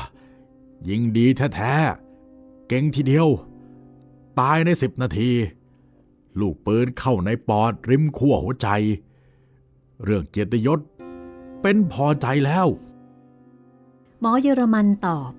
[0.89, 3.29] ยิงดีแท้ๆ เก่งทีเดียว
[4.41, 5.31] ตายในสิบนาที
[6.41, 8.69] ลูกปืนเข้าในปอดริมขั้วหัวใจ
[10.05, 10.81] เรื่องเกียรติยศ
[11.63, 12.67] เป็นพอใจแล้ว
[14.21, 15.33] หมอเยอรมันตอบ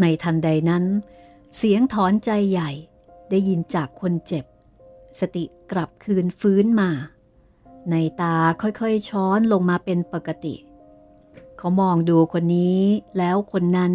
[0.00, 0.84] ในทันใดนั้น
[1.56, 2.70] เสียงถอนใจใหญ่
[3.30, 4.44] ได้ยินจากคนเจ็บ
[5.20, 6.90] สติกลับคืนฟื้นมา
[7.90, 10.54] ในตาค่อยๆช้อนลงมาเป็นปกติ
[11.58, 12.80] เขามองดูคนนี้
[13.18, 13.92] แล้วคนนั้น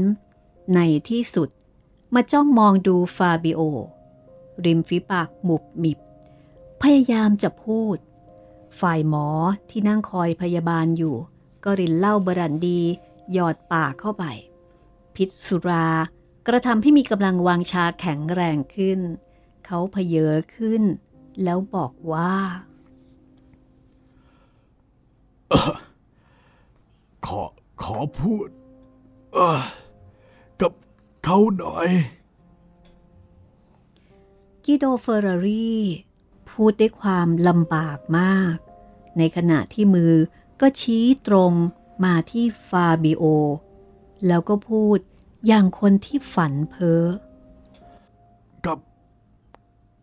[0.76, 1.50] ในที่สุด
[2.14, 3.62] มาจ้องมองดูฟาบิโอ
[4.66, 6.00] ริมฝีปากหมุบหมิบ
[6.82, 7.98] พยายามจะพูด
[8.80, 9.28] ฝ่ายหมอ
[9.70, 11.16] ที่นั่งคอยพยาบาลอยู่
[11.64, 12.82] ก็รินเหล้าบรันดี
[13.34, 14.26] หยอดปากเข้าไป
[15.16, 15.88] พิษสุรา
[16.48, 19.00] กระทำให้มีกำลังวางชาแข็งแรงขึ้น
[19.66, 20.84] เขาเพเยอขึ้น
[21.44, 22.34] แล้วบอกว่า
[27.26, 27.42] ขอ
[27.84, 28.48] ขอพูด
[29.34, 29.62] เอ่อ
[30.62, 30.72] กับ
[31.24, 31.90] เขาหน่อย
[34.66, 35.82] กิโดเฟอร์รารี่
[36.50, 38.56] พูดด้วยความลำบากมาก
[39.18, 40.14] ในขณะที่มือ
[40.62, 41.52] ก็ชี้ตรง
[42.04, 43.24] มาที่ฟาบิโอ
[44.28, 44.98] แล้วก็พูด
[45.48, 47.04] อย่างคนที่ฝันเพ้อ
[48.66, 48.80] กับ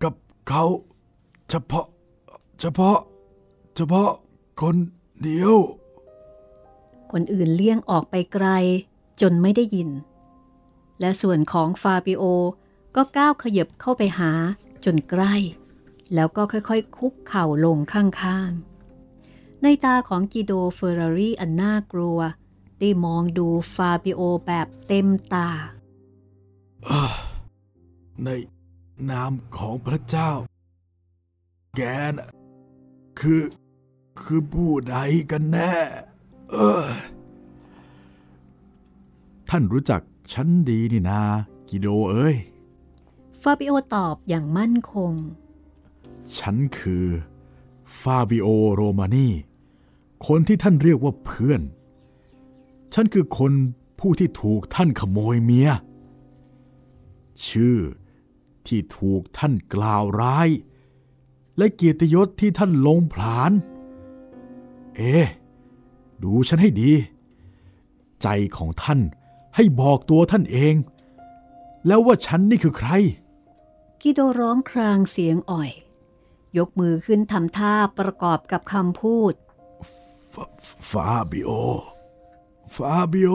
[0.02, 0.14] กับ
[0.48, 0.64] เขา
[1.50, 1.86] เฉพาะ
[2.60, 2.98] เฉพาะ
[3.76, 4.10] เฉพาะ
[4.60, 4.76] คน
[5.22, 5.56] เดียว
[7.12, 8.46] คนอื่นเลี่ยงออกไปไกล
[9.20, 9.90] จนไม่ได้ยิน
[11.00, 12.22] และส่วนของฟาบิโอ
[12.96, 14.30] ก็ก้าวขยับเข้าไปหา
[14.84, 15.34] จนใกล้
[16.14, 22.18] แล้วก็ค่อยๆ คุกเข่าลงข้างๆ ในตาของกิโดเฟอร์รารี่อันน่ากลัว
[22.80, 25.50] ได้มองดูฟาบิโอแบบเต็มตา
[28.24, 28.28] ใน
[29.10, 30.30] นามของพระเจ้า
[31.76, 31.80] แก
[32.12, 32.28] นะ
[33.20, 33.40] คือ
[34.20, 34.96] คือผู้ใด
[35.30, 35.74] กันแน่
[36.50, 36.86] เออ
[39.48, 40.00] ท่านรู้จัก
[40.32, 41.20] ฉันดีนี่นา
[41.68, 42.36] กิโดเอ้ย
[43.42, 45.12] ฟาบิโอตอบอย่างมั่นคง
[46.38, 47.06] ฉันคือ
[48.00, 49.28] ฟาบิโอโรมานี
[50.26, 51.62] คนที่ท่านเรียกว่าเพื่อน
[52.94, 53.52] ฉันคือคน
[54.00, 55.70] ผู้ที่ถูกท่านขโมยเมีย
[57.46, 57.78] ชื่อ
[58.66, 60.48] ที่ถูกท่านกล่าวร้าย
[61.58, 63.52] และเกียรติยศที่ท่านลงผลาญ
[64.96, 65.26] เอ๊ะ
[66.22, 66.92] ดูฉันให้ดี
[68.22, 69.00] ใจของท่าน
[69.56, 70.74] ให้บอกตัวท่านเอง
[71.86, 72.90] แล้วว่าฉันนี่คือใคร
[74.00, 75.70] กิโดร้องครางเสียงอ่อย
[76.58, 79.32] ยกมือขึ้นทำท่าประกอบกับคำพูด
[80.90, 81.50] ฟาบิโอ
[82.74, 83.32] ฟาบิโอ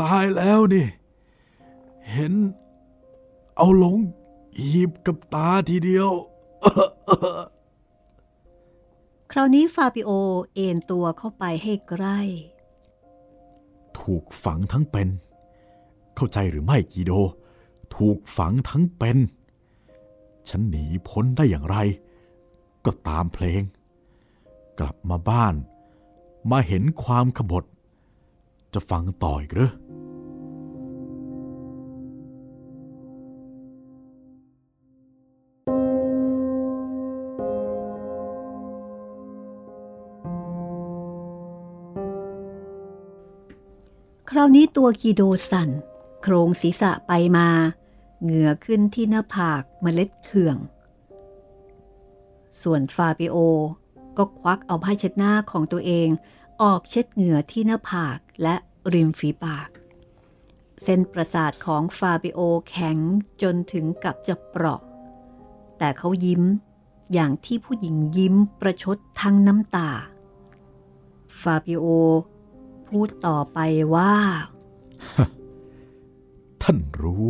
[0.00, 0.86] ตายแล้วนี่
[2.10, 2.32] เห็น
[3.56, 3.98] เอาลง
[4.60, 6.10] หีบกับตาทีเดียว
[9.34, 10.10] คราวนี้ฟาบิโอ
[10.54, 12.20] เอนตัวเข้าไปให้ใกล้
[14.00, 15.08] ถูกฝังทั้งเป็น
[16.16, 17.12] เข้าใจหรือไม่กีโด
[17.96, 19.18] ถูกฝังทั้งเป็น
[20.48, 21.76] ฉันหนีพ้นได้อย่างไร
[22.84, 23.62] ก็ตามเพลง
[24.78, 25.54] กลับมาบ้าน
[26.50, 27.64] มาเห็นความขบฏ
[28.74, 29.70] จะฟังต่ออีกหรือ
[44.34, 45.70] คราวนี้ตัวกีโดสัน
[46.22, 47.48] โครงศีรษะไปมา
[48.22, 50.56] เหงื่อขึ้นที่หน้าผากเมล็ดเขื่อง
[52.62, 53.36] ส่วนฟาบิโอ
[54.16, 56.08] ก็ควักเอาผ้าเช็ดหน้าของตัวเอง
[56.62, 58.54] ออกเช็ดเหงื่อที่หน้าผากและ
[58.92, 59.68] ริมฝีปาก
[60.82, 62.98] เส้นประสาทของฟาบิโอแข็ง
[63.42, 64.80] จนถึงกับจะเปราะ
[65.78, 66.42] แต่เขายิ้ม
[67.12, 69.90] อย่างที่ผู้หญิงยิ้มประชดทั้งน้ำตา
[71.40, 71.86] ฟาบิโอ
[72.92, 73.58] พูดต่อไป
[73.94, 74.14] ว่า
[76.62, 77.28] ท่านรู้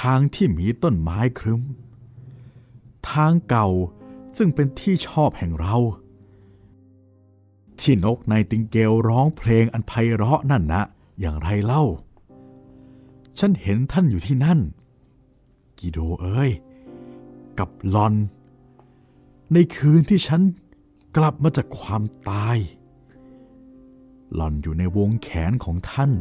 [0.00, 1.62] ทางที่มีต้นไม้ครึ้ม
[3.10, 3.68] ทางเก่า
[4.36, 5.76] ซึ่งเป็นที่ชอบแห่งเรา
[7.80, 10.82] ที่นกในติงเกลร้องเพลงอันไพเราะนั่นนะ
[11.20, 11.84] อย่างไรเล่า
[13.38, 14.58] ฉันเห็นท่านอยู่ที่นั่น
[15.78, 16.50] กิโดเอ้ย
[17.58, 18.14] กับลอน
[19.52, 20.40] ในคืนที่ฉัน
[21.16, 22.58] กลับมาจากความตาย
[24.34, 26.12] หลอนอยู่ในวงแขนของท่าน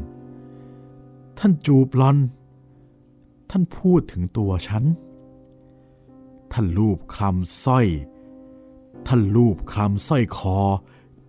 [1.40, 2.18] ท่านจูบหลอน
[3.50, 4.84] ท่านพูดถึงตัวฉัน
[6.52, 7.88] ท่านลูบคลำสร้อย
[9.08, 10.58] ท่านลูบคลำสร้อยคอ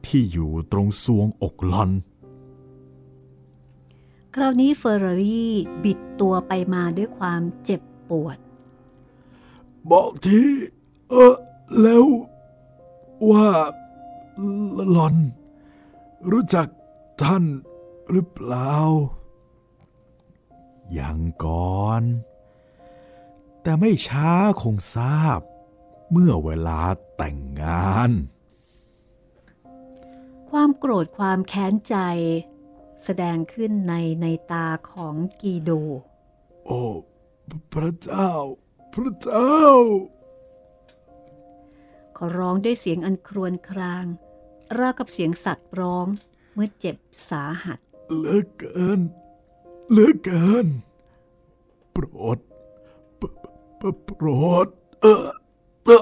[0.06, 1.90] ที่อยู่ตรงซวงอกหลอน
[4.34, 5.52] คราวนี้เฟอร์รารี่
[5.84, 8.38] บิดตัวไปมาด้วยความเจ็บปวด
[9.90, 10.40] บอกที
[11.10, 11.36] เออ
[11.82, 12.04] แล้ว
[13.30, 13.48] ว่า
[14.92, 15.16] หลอน
[16.30, 16.68] รู้จัก
[17.22, 17.44] ท่าน
[18.10, 18.74] หรือเปล่า
[20.98, 22.02] ยังก่อน
[23.62, 24.30] แต่ไม่ช้า
[24.62, 25.40] คงทราบ
[26.10, 26.80] เมื่อเวลา
[27.16, 28.10] แต่งงาน
[30.50, 31.96] ความโกรธความแค้นใจ
[33.04, 35.70] แสดงขึ้นในในตาของกีโด
[36.66, 36.82] โอ้
[37.72, 38.32] พระเจ้า
[38.92, 39.58] พระเจ้า
[42.14, 44.04] เขาร้องด้วยเสียงอันครวญคราง
[44.78, 46.06] ราวกับเสียงสัตว์ร้อง
[46.54, 46.96] เมื่อเจ็บ
[47.30, 47.78] สาหัส
[48.14, 49.00] เหลือเกิน
[49.90, 50.66] เหลือเกิน
[51.92, 52.04] โปร
[52.36, 52.38] ด
[53.16, 53.22] โป
[53.78, 53.82] โป
[54.16, 54.28] โปร
[54.64, 54.66] ด
[55.00, 55.26] เออ
[55.84, 56.00] เออ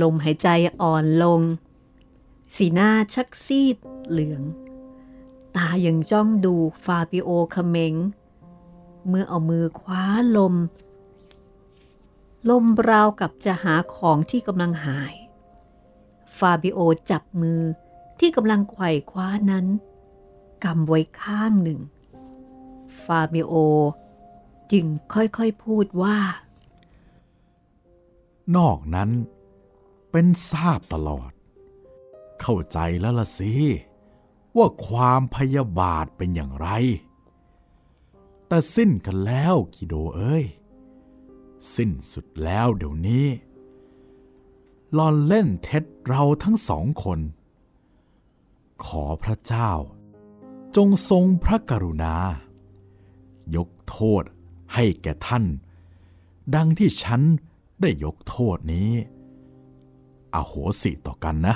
[0.00, 0.48] ลมหายใจ
[0.80, 1.40] อ่อนลง
[2.56, 3.76] สีหน้าชักซีด
[4.10, 4.42] เหลือง
[5.56, 7.94] ตายังจ้องดูฟาบิโอเขมง
[9.08, 10.04] เมื่อเอามือคว้า
[10.36, 10.54] ลม
[12.50, 15.14] ลมราวกับจะหาของที่กำลังหาย
[16.38, 16.78] ฟาบิโอ
[17.10, 17.60] จับมือ
[18.18, 19.66] ที่กำลังไขว่คว้านั้น
[20.64, 21.80] กำไว้ข้างหนึ่ง
[23.02, 23.52] ฟาบิโอ
[24.72, 26.18] จึงค่อยๆพูดว่า
[28.56, 29.10] นอกนั้น
[30.10, 31.30] เป็นทราบตลอด
[32.40, 33.52] เข้าใจแล้วละสิ
[34.56, 36.68] ว่าความพยาบาทเป็นอย่างไร
[38.48, 40.44] แต่สิ้นกันแล้วกิโดเอ้ย
[41.74, 43.26] สิ้นสุดแล้วเดี๋ยวนี้
[44.98, 47.20] ลอนเล่นเท็จเราทั้งสองคน
[48.84, 49.70] ขอพระเจ้า
[50.76, 52.14] จงทรงพระกรุณา
[53.56, 54.22] ยกโทษ
[54.74, 55.44] ให้แก่ท่าน
[56.54, 57.20] ดังที่ฉัน
[57.80, 58.90] ได้ยกโทษนี้
[60.34, 61.54] อโหสิต่อกันนะ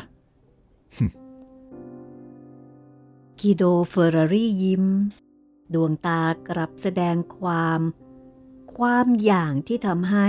[3.41, 4.85] กิโดเฟอร์รารี่ยิ้ม
[5.75, 7.81] ดวงตากลับแสดงความ
[8.77, 10.29] ความอย่างที่ทำให้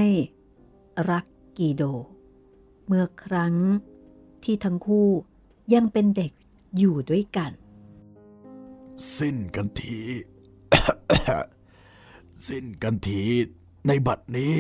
[1.10, 1.26] รัก
[1.58, 1.84] กิโด
[2.88, 3.56] เมื่อครั้ง
[4.44, 5.10] ที่ทั้งคู่
[5.74, 6.32] ยังเป็นเด็ก
[6.78, 7.52] อยู่ด้วยกัน
[9.18, 10.00] สิ้นกันที
[12.48, 13.22] สิ้นกันที
[13.88, 14.56] ในบัดนี้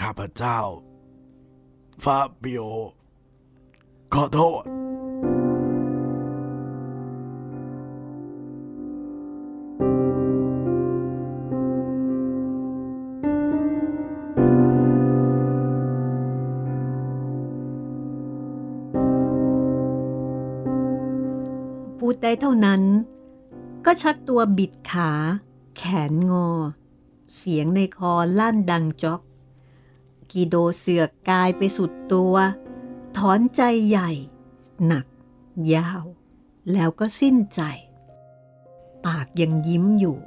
[0.00, 0.58] ข้าพเจ้า
[2.04, 2.62] ฟาบิโอ
[4.14, 4.62] ขอโทษ
[22.12, 22.82] ดได้เท่านั้น
[23.84, 25.10] ก็ชักตัวบิดขา
[25.76, 26.48] แขนงอ
[27.36, 29.20] เสียงในคอลั่นดังจอก
[30.30, 32.34] กีโดเสือกกายไปสุดตัว
[33.16, 34.10] ถอนใจใหญ่
[34.86, 35.06] หนัก
[35.74, 36.04] ยาว
[36.72, 37.62] แล้วก็สิ้นใจ
[39.04, 40.18] ปากยังยิ้มอยู่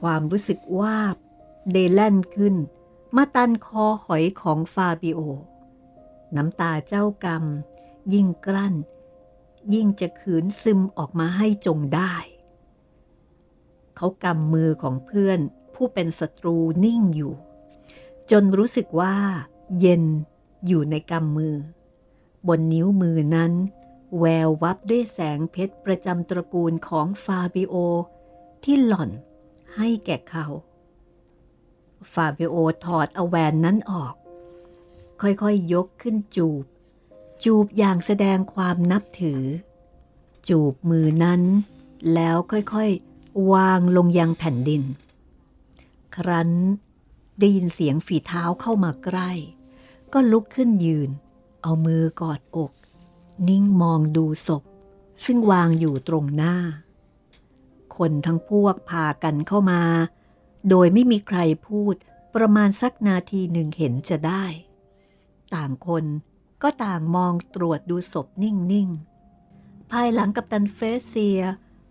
[0.00, 1.16] ความรู้สึกว่าบ
[1.72, 2.54] เดแล่นขึ้น
[3.16, 5.20] มาตันคอหอยของฟาบิโอ
[6.36, 7.44] น้ำตาเจ้ากรรม
[8.12, 8.74] ยิ่งกลั้น
[9.74, 12.14] ยิ่งจะขืนซึมออกมาให้จงได้
[13.96, 15.40] เขากำมือของเพื่อน
[15.74, 17.34] ผู้เป็นศัตรูนิ่งอยู่
[18.30, 19.16] จนรู้สึกว่า
[19.80, 20.04] เย็น
[20.66, 21.56] อยู่ในกำมือ
[22.48, 23.52] บนนิ้วมือนั้น
[24.18, 27.74] แวววับด้วยแสงเพชรประจำตระกูลของฟาบิโอ
[28.64, 29.10] ที่หล่อน
[29.76, 30.46] ให้แก่เขา
[32.12, 34.14] ฟาบิโอถอดเอาแหวนนั้นออก
[35.20, 36.64] ค่อยๆยยกขึ้นจูบ
[37.44, 39.42] จูบอย่างแสดงความนับถือ
[40.48, 41.42] จูบมือนั้น
[42.14, 44.82] แล้วค่อยๆ วางลงยังแผ่นดิน
[46.16, 46.50] ครั้น
[47.38, 49.30] ได้ยินเสียงฝีเท้าเข้ามาใกล้
[50.12, 51.10] ก็ลุกขึ้นยืน
[51.62, 52.72] เอามือกอดอก
[53.48, 54.62] นิ่งมองดูศพ
[55.24, 56.56] ซึ่งวางอยู่ตรงหน้า
[57.96, 59.82] คนทั้งพวกพากันเข้ามา
[60.68, 61.94] โดยไม่มีใครพูด
[62.34, 64.44] ประมาณสักนาทีหนึ่งเห็นจะได้
[65.54, 66.04] ต่างคน
[66.64, 68.88] ก็ต่างมองตรวจดูศพนิ่ง
[69.40, 71.40] ๆ ภายหลังกับตันเฟรเซีย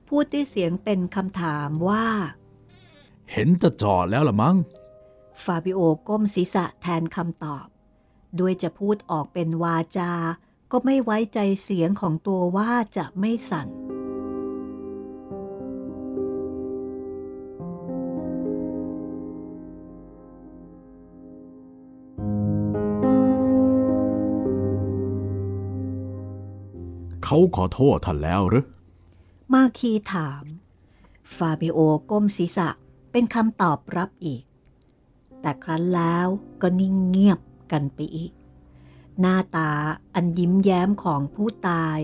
[0.08, 2.06] พูดด้วยเสียงเป็นคำถามว่า
[3.32, 4.58] เห็นจะจอดแล้วละมั้ง
[5.44, 7.68] ฟาบิโอก้มศีรษะแทนคำตอบ
[8.40, 10.14] ด้วยจะพูดออกเป็นวาจา
[10.72, 13.68] ก็ไม่ไว้ใจเสียงของตัวว่าจะไม่สั่น
[27.36, 28.66] เขาขอโทษท่านแล้วหรือ
[29.54, 30.44] มาคีถาม
[31.36, 32.70] ฟาบิโอก้มศีรษะ
[33.12, 34.44] เป็นคำตอบรับอีก
[35.42, 36.28] แต่ครั้นแล้ว
[36.62, 37.40] ก็นิ่งเงียบ
[37.72, 38.32] กันไปอีก
[39.20, 39.72] หน้าตา
[40.14, 42.00] อันยิ้มแย้มของผู้ตาย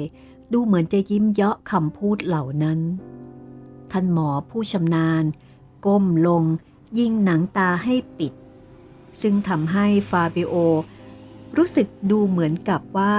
[0.51, 2.79] ดูเหมือนจะยิ้มเยาะคำพูดเหล่านั้น
[3.91, 5.23] ท่านหมอผู้ชำนาญ
[5.85, 6.43] ก้มลง
[6.99, 8.33] ยิงหนังตาให้ปิด
[9.21, 10.53] ซึ่งทำให้ฟาบิโอ
[11.57, 13.17] รู้สึกดูเหมือนกับว่า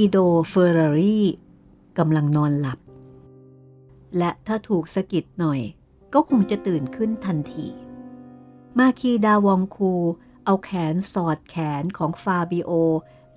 [0.00, 1.20] กิโดเฟอร์รารี
[1.98, 2.78] กำลังนอนหลับ
[4.18, 5.60] และถ้าถูกสะกิดหน่อย
[6.14, 7.66] ก็คงจะตื่นขึ้นทันที
[8.78, 9.92] มาคีดาวองคู
[10.44, 12.70] เอาแขนสอดแขนของฟาบิโอ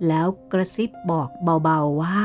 [0.06, 1.28] แล้วกระซิบบอก
[1.62, 2.22] เบาๆว่า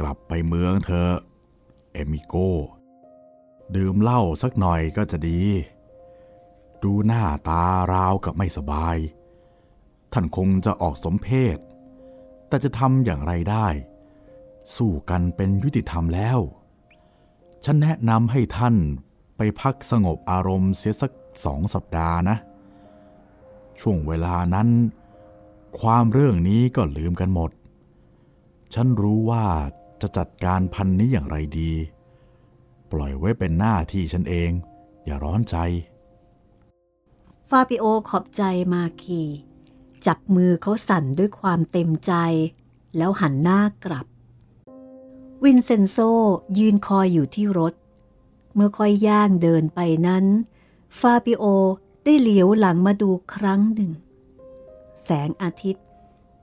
[0.00, 1.10] กลับไปเมืองเธอ
[1.92, 2.34] เอมิโก
[3.76, 5.40] ดื่มเหล้าสักหน่อยก็จะดี
[6.82, 8.98] ดูหน้าตาราวกับไม่สบาย
[10.12, 11.58] ท่านคงจะออกสมเพศ
[12.48, 13.66] แต่จะทำอย่างไรได้
[14.76, 16.38] สู้กันเป็นยุติธรรมแล้ว
[17.64, 18.74] ฉันแนะนำให้ท่าน
[19.36, 21.12] ไปพักสงบอารมณ์เสียสัก
[21.44, 22.36] สองสัปดาห์นะ
[23.80, 24.68] ช่วงเวลานั้น
[25.80, 27.50] ความเรื่องนี้ก็ลืมกันหมด
[28.74, 29.46] ฉันรู้ว่า
[30.00, 31.72] จะจัดการพันนี้อย่างไรดี
[32.92, 34.50] ปล่อยไว้เป็นหน้าที่ฉันเอง
[35.04, 35.56] อย่าร้อนใจ
[37.48, 38.42] ฟาบิโอขอบใจ
[38.72, 39.22] มาคี
[40.08, 42.12] จับมือเขาสั่นด้วยความเต็มใจ
[42.96, 44.06] แล้วหันหน้ากลับ
[45.44, 45.96] วินเซนโซ
[46.58, 47.74] ยืนคอยอยู่ที่รถ
[48.54, 50.24] เมื่อค่อยย่างเดินไปนั้น
[50.98, 51.44] ฟาบิโอ
[52.04, 53.92] ได้เหลียวหลังมาดูครั้งหนึ่ง
[55.02, 55.84] แสงอาทิตย์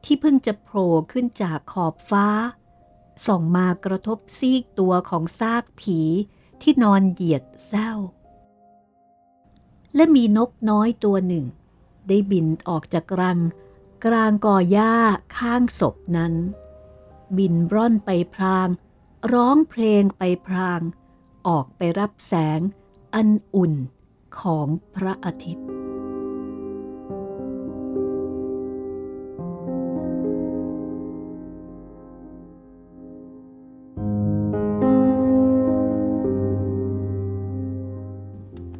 [0.03, 2.27] ที่เพิ่งจะโผล่ขึ้นจากขอบฟ้า
[3.25, 5.99] ส่องมากระทบซีกตัวของซากผี
[6.61, 7.91] ที่นอนเหยียดเศร้า
[9.95, 11.45] และมีนกน้อยตัวหนึ่ง
[12.07, 13.39] ได้บินออกจากรัง
[14.05, 14.95] กลางกอหญ้า
[15.37, 16.33] ข้างศพนั้น
[17.37, 18.67] บินร่อนไปพราง
[19.33, 20.81] ร้องเพลงไปพราง
[21.47, 22.59] ออกไปรับแสง
[23.15, 23.73] อันอุ่น
[24.39, 25.67] ของพระอาทิตย์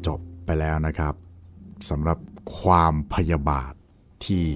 [0.06, 1.14] จบไปแล้วนะครับ
[1.88, 2.18] สำหรับ
[2.58, 3.72] ความพยาบาท
[4.26, 4.46] ที่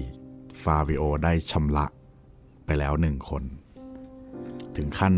[0.63, 1.85] ฟาบิโอได้ชำระ
[2.65, 3.43] ไปแล้วหนึ่งคน
[4.75, 5.13] ถึงขั้น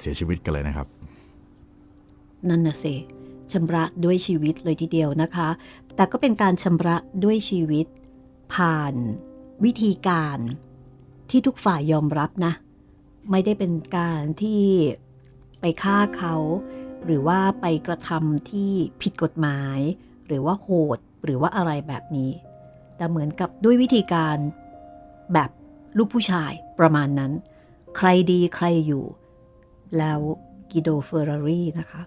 [0.00, 0.88] เสียชีวิตกันเลยนะครับ
[2.48, 2.94] นั่นน่ะสิ
[3.52, 5.48] ชำระด้วยชีวิตเลยทีเดียวนะคะ
[5.96, 7.86] แต่ก็เป็นการชำระด้วยชีวิต
[8.54, 8.94] ผ่าน
[9.64, 10.38] วิธีการ
[11.30, 12.52] ที่ทุกฝ่ายยอมรับนะ
[13.30, 14.62] ไม่ได้เป็นการที่
[15.60, 16.36] ไปฆ่าเขา
[17.04, 18.70] หรือว่าไปกระทำที่
[19.02, 19.78] ผิดกฎหมาย
[20.26, 22.30] หรือว่าโหดหรือว่าอะไรแบบนี้
[23.04, 24.36] แต่เหมือนกับด้วยวิธีการ
[25.32, 25.50] แบบ
[25.98, 27.32] ลูกผู้ชายประมาณนั้น
[27.96, 29.04] ใครดีใครอยู่
[29.98, 30.20] แล้ว
[30.70, 32.02] กิโดเฟอร์รารีนะคะ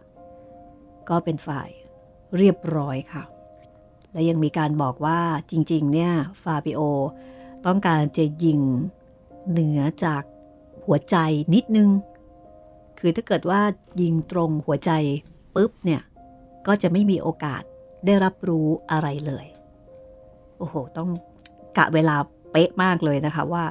[1.09, 1.69] ก็เป็นฝ่าย
[2.37, 3.23] เรียบร้อยค่ะ
[4.11, 5.19] และยังมีการบอกว่า
[5.51, 6.81] จริง ๆ เนี่ย ฟาบิโอ
[7.65, 8.61] ต้องการจะยิง
[9.49, 10.23] เหนือจาก
[10.85, 11.15] หัวใจ
[11.53, 11.89] นิดนึง
[12.99, 13.61] คือถ้าเกิดว่า
[14.01, 14.91] ยิงตรงหัวใจ
[15.55, 16.01] ปุ๊บเนี่ย
[16.67, 17.63] ก็จะไม่มีโอกาส
[18.05, 19.47] ได้รับรู้อะไรเลย
[20.57, 21.09] โอ้โห ต้อง
[21.77, 22.15] กะเวลา
[22.51, 23.63] เป๊ะมากเลยนะคะว่า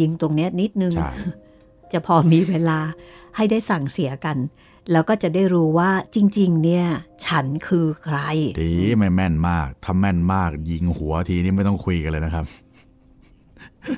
[0.00, 1.10] ยิงตรงเนี้ยนิดนึงใช่
[1.92, 2.78] จะพอมีเวลา
[3.36, 4.36] ให้ได้สั่งเสียกัน
[4.92, 6.86] แล้วก็จะได้รู้ว่าจริง ๆ เนี่ย
[7.26, 8.18] ฉันคือใคร
[8.62, 12.46] ดีไม่แม่นมากถ้าแม่นมาก ยิงหัวทีนี่ไม่ต้องคุยกันเลยนะครับ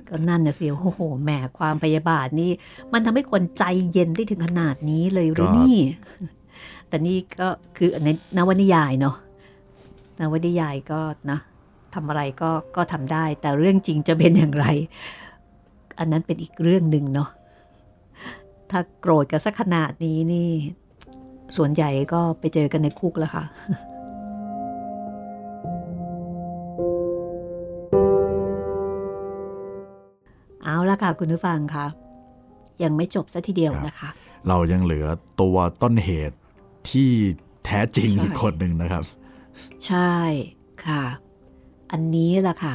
[0.09, 2.51] ก็นั่นนะสิโอ้โหแหมความพยาบาทนี่
[2.93, 5.77] มันทำให้คนใจเย็นได้ถึงขนาดนี้เลยหรือก็นี่
[6.89, 9.17] แต่นี่ก็คือในนวนิยายเนาะ
[10.21, 11.01] นวนิยายก็
[11.31, 11.39] นะ
[11.95, 14.67] ทำอะไรก็ก็ทำได้ แต่เรื่องจริงจะเป็นอย่างไร
[15.99, 17.29] อันนั้นเป็นอีกเรื่องหนึ่งเนาะ
[18.71, 20.49] ถ้าโกรธกันสักขนาดนี้นี่
[21.57, 23.45] ส่วนใหญ่ก็ไปเจอกันในคุกแล้วค่ะ
[30.63, 31.87] เอาละค่ะคุณผู้ฟังค่ะ
[32.83, 34.11] ยังไม่จบซะทีเดียวครับนะคะ
[34.49, 35.07] เรายังเหลือ
[35.41, 36.37] ตัวต้นเหตุ
[36.91, 37.11] ที่
[37.65, 39.05] แท้จริงใช่อีกคนหนึ่งนะครับ
[39.87, 40.15] ใช่
[40.87, 41.03] ค่ะ
[41.91, 42.75] อันนี้ล่ะค่ะ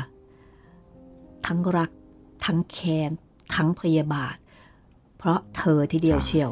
[1.45, 1.91] ทั้งรัก
[2.45, 3.11] ทั้งแค้น
[3.55, 4.35] ทั้งพยาบาท
[5.17, 6.51] เพราะเธอทีเดียวใช่เชียว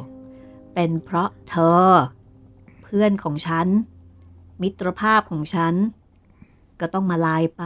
[0.74, 1.88] เป็นเพราะเธอ
[2.84, 3.68] เพื่อนของฉัน
[4.62, 5.74] มิตรภาพของฉัน
[6.80, 7.64] ก็ต้องมาลายไป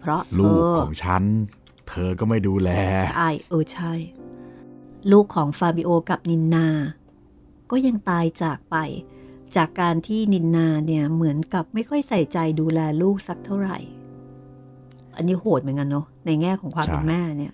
[0.00, 1.22] เพราะเธลูกอของฉัน
[1.88, 2.70] เธอก็ไม่ดูแล
[3.12, 3.92] ใช่ เออใช่
[5.12, 6.68] ลูกของฟาบิโอกับนินนา
[7.70, 8.76] ก็ยังตายจากไป
[9.56, 13.78] จากการที่นินนาเนี่ยเหมือนกับไม่ค่อยใส่ใจดูแลลูกสักเท่าไหร่
[15.16, 17.52] อันนี้โหดเหมือนกันเนาะในแง่ของความใช่เป็นแม่เนี่ย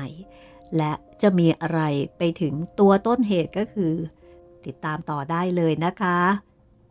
[0.78, 0.92] และ
[1.22, 1.80] จะมีอะไร
[2.18, 3.94] ไปถึงตัวต้นเหตุก็คือ
[4.66, 6.20] ติดตามต่อได้เลยนะคะ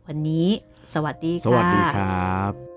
[0.07, 0.47] วันนี้
[0.93, 2.76] สวัสดีค่ะ สวัสดีครับ